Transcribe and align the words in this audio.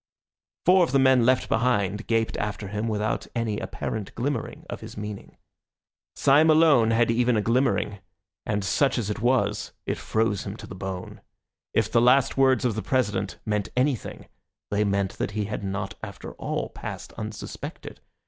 Four 0.65 0.83
of 0.83 0.93
the 0.93 0.97
men 0.97 1.27
left 1.27 1.47
behind 1.47 2.07
gaped 2.07 2.35
after 2.37 2.69
him 2.69 2.87
without 2.87 3.27
any 3.35 3.59
apparent 3.59 4.15
glimmering 4.15 4.65
of 4.67 4.81
his 4.81 4.97
meaning. 4.97 5.37
Syme 6.15 6.49
alone 6.49 6.89
had 6.89 7.11
even 7.11 7.37
a 7.37 7.41
glimmering, 7.43 7.99
and 8.43 8.65
such 8.65 8.97
as 8.97 9.11
it 9.11 9.21
was 9.21 9.73
it 9.85 9.99
froze 9.99 10.43
him 10.43 10.57
to 10.57 10.65
the 10.65 10.73
bone. 10.73 11.21
If 11.75 11.91
the 11.91 12.01
last 12.01 12.35
words 12.35 12.65
of 12.65 12.73
the 12.73 12.81
President 12.81 13.37
meant 13.45 13.69
anything, 13.77 14.25
they 14.71 14.83
meant 14.83 15.19
that 15.19 15.31
he 15.37 15.45
had 15.45 15.63
not 15.63 15.93
after 16.01 16.31
all 16.33 16.69
passed 16.69 17.13
unsuspected. 17.13 17.99